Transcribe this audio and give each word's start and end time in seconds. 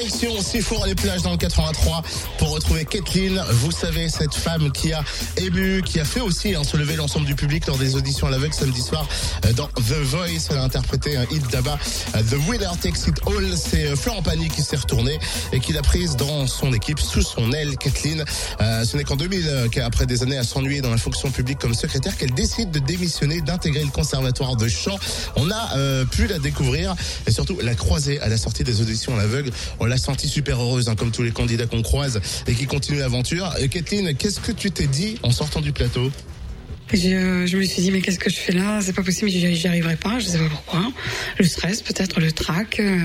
Direction 0.00 0.40
Sifour 0.40 0.86
les 0.86 0.94
plages 0.94 1.20
dans 1.20 1.32
le 1.32 1.36
83 1.36 2.02
pour 2.38 2.48
retrouver 2.52 2.86
Kathleen. 2.86 3.44
Vous 3.50 3.70
savez, 3.70 4.08
cette 4.08 4.32
femme 4.32 4.72
qui 4.72 4.94
a 4.94 5.04
ému, 5.36 5.82
qui 5.82 6.00
a 6.00 6.06
fait 6.06 6.22
aussi 6.22 6.54
hein, 6.54 6.64
se 6.64 6.78
lever 6.78 6.96
l'ensemble 6.96 7.26
du 7.26 7.34
public 7.34 7.66
lors 7.66 7.76
des 7.76 7.96
auditions 7.96 8.26
à 8.26 8.30
l'aveugle 8.30 8.54
samedi 8.54 8.80
soir 8.80 9.06
euh, 9.44 9.52
dans 9.52 9.66
The 9.66 10.00
Voice. 10.02 10.48
Elle 10.50 10.56
a 10.56 10.62
interprété 10.62 11.18
un 11.18 11.24
hit 11.24 11.46
d'Abba, 11.50 11.78
euh, 12.16 12.22
The 12.22 12.48
Winner 12.48 12.70
Takes 12.80 13.08
It 13.08 13.20
All. 13.26 13.54
C'est 13.58 13.88
euh, 13.88 13.96
Florent 13.96 14.22
Pagny 14.22 14.48
qui 14.48 14.62
s'est 14.62 14.76
retourné 14.76 15.18
et 15.52 15.60
qui 15.60 15.74
l'a 15.74 15.82
prise 15.82 16.16
dans 16.16 16.46
son 16.46 16.72
équipe, 16.72 16.98
sous 16.98 17.20
son 17.20 17.52
aile, 17.52 17.76
Kathleen. 17.76 18.24
Euh, 18.62 18.84
ce 18.84 18.96
n'est 18.96 19.04
qu'en 19.04 19.16
2000, 19.16 19.44
euh, 19.46 19.68
qu'après 19.68 20.06
des 20.06 20.22
années 20.22 20.38
à 20.38 20.44
s'ennuyer 20.44 20.80
dans 20.80 20.90
la 20.90 20.96
fonction 20.96 21.30
publique 21.30 21.58
comme 21.58 21.74
secrétaire, 21.74 22.16
qu'elle 22.16 22.32
décide 22.32 22.70
de 22.70 22.78
démissionner, 22.78 23.42
d'intégrer 23.42 23.84
le 23.84 23.90
conservatoire 23.90 24.56
de 24.56 24.66
chant. 24.66 24.98
On 25.36 25.50
a 25.50 25.76
euh, 25.76 26.06
pu 26.06 26.26
la 26.26 26.38
découvrir 26.38 26.94
et 27.26 27.32
surtout 27.32 27.58
la 27.60 27.74
croiser 27.74 28.18
à 28.20 28.28
la 28.28 28.38
sortie 28.38 28.64
des 28.64 28.80
auditions 28.80 29.14
à 29.14 29.18
l'aveugle. 29.18 29.50
On 29.78 29.89
l'a 29.90 29.98
sentie 29.98 30.28
super 30.28 30.60
heureuse, 30.60 30.88
hein, 30.88 30.94
comme 30.94 31.10
tous 31.10 31.22
les 31.22 31.32
candidats 31.32 31.66
qu'on 31.66 31.82
croise 31.82 32.20
et 32.46 32.54
qui 32.54 32.66
continuent 32.66 33.00
l'aventure. 33.00 33.52
Et 33.58 33.68
Kathleen, 33.68 34.16
qu'est-ce 34.16 34.40
que 34.40 34.52
tu 34.52 34.70
t'es 34.70 34.86
dit 34.86 35.18
en 35.22 35.32
sortant 35.32 35.60
du 35.60 35.72
plateau? 35.72 36.10
Je, 36.92 37.46
je 37.46 37.56
me 37.56 37.62
suis 37.62 37.82
dit 37.82 37.90
mais 37.90 38.00
qu'est-ce 38.00 38.18
que 38.18 38.30
je 38.30 38.36
fais 38.36 38.52
là? 38.52 38.80
C'est 38.80 38.92
pas 38.92 39.02
possible, 39.02 39.30
j'y 39.30 39.66
arriverai 39.68 39.96
pas, 39.96 40.18
je 40.18 40.26
sais 40.26 40.38
pas 40.38 40.48
pourquoi. 40.48 40.92
Le 41.38 41.44
stress, 41.44 41.82
peut-être 41.82 42.20
le 42.20 42.32
trac, 42.32 42.80
euh, 42.80 42.98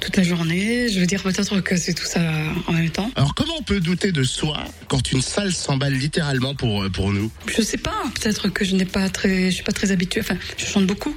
toute 0.00 0.16
la 0.16 0.22
journée. 0.22 0.88
Je 0.88 1.00
veux 1.00 1.06
dire 1.06 1.22
peut-être 1.22 1.60
que 1.60 1.76
c'est 1.76 1.94
tout 1.94 2.04
ça 2.04 2.20
en 2.66 2.72
même 2.72 2.90
temps. 2.90 3.10
Alors 3.16 3.34
comment 3.34 3.54
on 3.58 3.62
peut 3.62 3.80
douter 3.80 4.12
de 4.12 4.22
soi 4.22 4.64
quand 4.88 5.12
une 5.12 5.22
salle 5.22 5.52
s'emballe 5.52 5.94
littéralement 5.94 6.54
pour, 6.54 6.84
euh, 6.84 6.88
pour 6.88 7.12
nous? 7.12 7.30
Je 7.46 7.62
sais 7.62 7.78
pas, 7.78 8.04
peut-être 8.14 8.48
que 8.48 8.64
je 8.64 8.76
n'ai 8.76 8.84
pas 8.84 9.08
très, 9.08 9.46
je 9.46 9.54
suis 9.56 9.64
pas 9.64 9.72
très 9.72 9.90
habituée. 9.90 10.20
Enfin, 10.20 10.36
je 10.56 10.66
chante 10.66 10.86
beaucoup, 10.86 11.14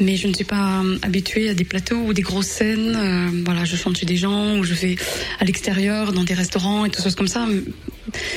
mais 0.00 0.16
je 0.16 0.28
ne 0.28 0.34
suis 0.34 0.44
pas 0.44 0.82
euh, 0.82 0.98
habituée 1.02 1.50
à 1.50 1.54
des 1.54 1.64
plateaux 1.64 2.00
ou 2.00 2.12
des 2.14 2.22
grosses 2.22 2.46
scènes. 2.46 2.96
Euh, 2.96 3.42
voilà, 3.44 3.64
je 3.64 3.76
chante 3.76 3.98
chez 3.98 4.06
des 4.06 4.16
gens 4.16 4.56
ou 4.56 4.64
je 4.64 4.74
fais 4.74 4.96
à 5.38 5.44
l'extérieur, 5.44 6.12
dans 6.12 6.24
des 6.24 6.34
restaurants 6.34 6.84
et 6.84 6.90
tout 6.90 7.02
ça 7.02 7.10
comme 7.10 7.28
ça. 7.28 7.46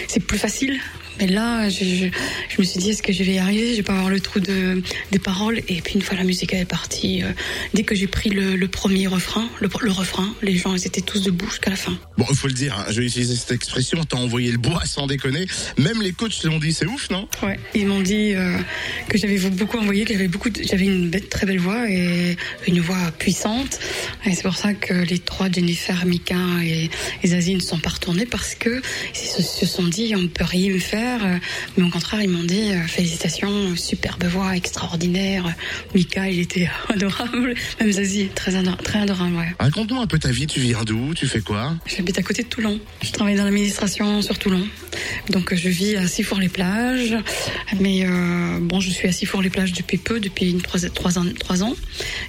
C'est 0.07 0.19
plus 0.19 0.37
facile. 0.37 0.79
Mais 1.19 1.27
là, 1.27 1.69
je, 1.69 1.85
je, 1.85 2.05
je 2.49 2.55
me 2.59 2.63
suis 2.63 2.79
dit, 2.79 2.89
est-ce 2.89 3.01
que 3.01 3.13
je 3.13 3.23
vais 3.23 3.35
y 3.35 3.39
arriver? 3.39 3.71
Je 3.71 3.77
vais 3.77 3.83
pas 3.83 3.93
avoir 3.93 4.09
le 4.09 4.19
trou 4.19 4.39
de, 4.39 4.81
des 5.11 5.19
paroles. 5.19 5.59
Et 5.67 5.81
puis 5.81 5.95
une 5.95 6.01
fois 6.01 6.17
la 6.17 6.23
musique 6.23 6.53
elle 6.53 6.61
est 6.61 6.65
partie, 6.65 7.23
euh, 7.23 7.31
dès 7.73 7.83
que 7.83 7.95
j'ai 7.95 8.07
pris 8.07 8.29
le, 8.29 8.55
le 8.55 8.67
premier 8.67 9.07
refrain, 9.07 9.47
le, 9.61 9.69
le 9.81 9.91
refrain, 9.91 10.33
les 10.41 10.57
gens 10.57 10.75
ils 10.75 10.85
étaient 10.85 11.01
tous 11.01 11.23
debout 11.23 11.47
jusqu'à 11.49 11.69
la 11.69 11.75
fin. 11.75 11.97
Bon, 12.17 12.25
il 12.29 12.35
faut 12.35 12.47
le 12.47 12.53
dire, 12.53 12.77
hein, 12.77 12.85
je 12.89 13.01
vais 13.01 13.07
utiliser 13.07 13.35
cette 13.35 13.51
expression, 13.51 14.03
t'as 14.03 14.17
envoyé 14.17 14.51
le 14.51 14.57
bois 14.57 14.83
sans 14.85 15.07
déconner. 15.07 15.45
Même 15.77 16.01
les 16.01 16.11
coachs 16.11 16.43
l'ont 16.43 16.59
dit, 16.59 16.73
c'est 16.73 16.85
ouf, 16.85 17.09
non? 17.09 17.27
Ouais, 17.43 17.59
ils 17.73 17.87
m'ont 17.87 18.01
dit 18.01 18.33
euh, 18.33 18.57
que 19.09 19.17
j'avais 19.17 19.37
beaucoup 19.49 19.77
envoyé, 19.77 20.05
que 20.05 20.13
j'avais 20.13 20.27
beaucoup, 20.27 20.49
j'avais 20.61 20.85
une 20.85 21.09
belle, 21.09 21.27
très 21.27 21.45
belle 21.45 21.59
voix 21.59 21.89
et 21.89 22.35
une 22.67 22.81
voix 22.81 23.11
puissante. 23.17 23.79
Et 24.25 24.33
c'est 24.33 24.43
pour 24.43 24.57
ça 24.57 24.73
que 24.73 24.93
les 24.93 25.19
trois 25.19 25.49
Jennifer, 25.51 26.05
Mika 26.05 26.35
et, 26.63 26.89
et 27.23 27.27
Zazie 27.27 27.55
ne 27.55 27.59
sont 27.61 27.79
pas 27.79 27.91
retournés 27.91 28.25
parce 28.25 28.55
que 28.55 28.81
ils 29.13 29.27
se, 29.27 29.41
se 29.41 29.65
sont 29.65 29.87
dit 29.87 30.13
on 30.15 30.21
ne 30.23 30.27
peut 30.27 30.43
rien 30.43 30.73
me 30.73 30.79
faire. 30.79 31.04
Euh, 31.23 31.37
Mais 31.77 31.83
au 31.83 31.89
contraire, 31.89 32.21
ils 32.21 32.29
m'ont 32.29 32.43
dit 32.43 32.71
euh, 32.71 32.81
félicitations, 32.87 33.75
superbe 33.75 34.23
voix, 34.25 34.55
extraordinaire. 34.55 35.53
Mika, 35.93 36.29
il 36.29 36.39
était 36.41 36.69
adorable. 36.89 37.53
Même 37.79 37.91
Zazie, 37.91 38.29
très, 38.33 38.55
ador- 38.55 38.77
très 38.77 38.99
adorable. 38.99 39.35
Ouais. 39.35 39.55
Raconte-nous 39.59 39.99
un 40.01 40.07
peu 40.07 40.19
ta 40.19 40.29
vie, 40.31 40.47
tu 40.47 40.59
viens 40.59 40.83
d'où, 40.83 41.13
tu 41.13 41.27
fais 41.27 41.41
quoi? 41.41 41.73
J'habite 41.85 42.17
à 42.19 42.23
côté 42.23 42.43
de 42.43 42.47
Toulon. 42.47 42.79
Je 43.01 43.11
travaille 43.11 43.35
dans 43.35 43.43
l'administration 43.45 44.21
sur 44.21 44.37
Toulon. 44.39 44.65
Donc 45.29 45.53
je 45.53 45.69
vis 45.69 45.95
à 45.95 46.07
Sifour-les-Plages. 46.07 47.15
Mais 47.79 48.05
euh, 48.05 48.59
bon, 48.61 48.79
je 48.79 48.89
suis 48.89 49.07
à 49.07 49.11
Sifour-les-Plages 49.11 49.73
depuis 49.73 49.97
peu, 49.97 50.19
depuis 50.19 50.51
une- 50.51 50.61
trois, 50.61 50.79
trois 50.89 51.17
ans, 51.19 51.25
trois 51.39 51.63
ans. 51.63 51.75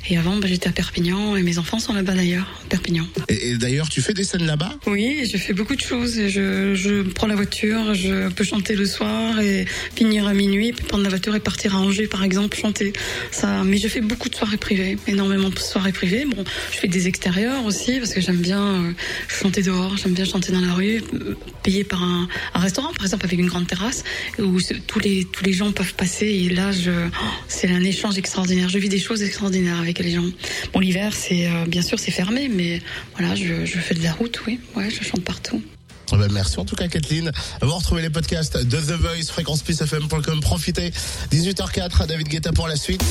Et 0.08 0.16
avant, 0.16 0.36
bah, 0.36 0.46
j'étais 0.48 0.68
à 0.68 0.72
Perpignan 0.72 1.36
et 1.36 1.42
mes 1.42 1.58
enfants 1.58 1.78
sont 1.78 1.92
là-bas 1.92 2.14
d'ailleurs, 2.14 2.46
à 2.64 2.68
Perpignan. 2.68 3.06
Et, 3.28 3.50
et 3.50 3.56
d'ailleurs, 3.56 3.88
tu 3.88 4.00
fais 4.02 4.14
des 4.14 4.24
scènes 4.24 4.46
là-bas? 4.46 4.74
Oui, 4.86 5.28
je 5.30 5.36
fais 5.36 5.52
beaucoup 5.52 5.74
de 5.76 5.80
choses. 5.80 6.14
Je, 6.28 6.74
je 6.74 7.02
prends 7.02 7.26
la 7.26 7.34
voiture, 7.36 7.94
je 7.94 8.28
peux 8.30 8.44
chanter 8.44 8.74
le 8.74 8.86
soir 8.86 9.40
et 9.40 9.66
finir 9.94 10.26
à 10.26 10.34
minuit, 10.34 10.72
puis 10.72 10.84
prendre 10.86 11.02
la 11.02 11.08
voiture 11.08 11.34
et 11.34 11.40
partir 11.40 11.74
à 11.74 11.78
Angers, 11.78 12.06
par 12.06 12.24
exemple, 12.24 12.56
chanter. 12.56 12.92
Ça, 13.30 13.62
mais 13.64 13.78
je 13.78 13.88
fais 13.88 14.00
beaucoup 14.00 14.28
de 14.28 14.34
soirées 14.34 14.56
privées, 14.56 14.96
énormément 15.06 15.48
de 15.50 15.58
soirées 15.58 15.92
privées. 15.92 16.24
Bon, 16.24 16.44
je 16.72 16.78
fais 16.78 16.88
des 16.88 17.08
extérieurs 17.08 17.64
aussi 17.64 17.98
parce 17.98 18.12
que 18.12 18.20
j'aime 18.20 18.36
bien 18.36 18.60
euh, 18.62 18.92
chanter 19.28 19.62
dehors, 19.62 19.96
j'aime 19.96 20.12
bien 20.12 20.24
chanter 20.24 20.52
dans 20.52 20.60
la 20.60 20.72
rue, 20.72 21.02
euh, 21.14 21.34
payé 21.62 21.84
par 21.84 22.02
un, 22.02 22.28
un 22.54 22.60
restaurant, 22.66 22.92
par 22.92 23.04
exemple, 23.04 23.24
avec 23.24 23.38
une 23.38 23.46
grande 23.46 23.66
terrasse 23.66 24.04
où 24.38 24.60
tous 24.86 25.00
les 25.00 25.24
tous 25.24 25.44
les 25.44 25.52
gens 25.52 25.72
peuvent 25.72 25.94
passer. 25.94 26.26
Et 26.26 26.48
là, 26.48 26.72
je, 26.72 26.90
oh, 26.90 27.24
c'est 27.48 27.70
un 27.70 27.82
échange 27.82 28.18
extraordinaire. 28.18 28.68
Je 28.68 28.78
vis 28.78 28.88
des 28.88 28.98
choses 28.98 29.22
extraordinaires 29.22 29.78
avec 29.78 29.98
les 29.98 30.12
gens. 30.12 30.30
Bon, 30.72 30.80
l'hiver, 30.80 31.12
c'est 31.14 31.46
euh, 31.46 31.64
bien 31.66 31.82
sûr 31.82 31.98
c'est 31.98 32.10
fermé, 32.10 32.48
mais 32.48 32.82
voilà, 33.16 33.34
je, 33.34 33.64
je 33.64 33.78
fais 33.78 33.94
de 33.94 34.02
la 34.02 34.12
route, 34.12 34.40
oui, 34.46 34.60
ouais, 34.76 34.90
je 34.90 35.02
chante 35.02 35.24
partout. 35.24 35.62
Ah 36.12 36.16
ben, 36.16 36.30
merci 36.30 36.58
en 36.60 36.64
tout 36.64 36.76
cas 36.76 36.86
Kathleen. 36.88 37.32
Vous 37.62 37.74
retrouvez 37.74 38.02
les 38.02 38.10
podcasts 38.10 38.56
de 38.56 38.76
The 38.76 38.92
Voice, 38.92 39.28
fréquenceplusfm.com. 39.28 40.40
Profitez. 40.40 40.92
18h04, 41.32 42.06
David 42.06 42.28
Guetta 42.28 42.52
pour 42.52 42.68
la 42.68 42.76
suite. 42.76 43.02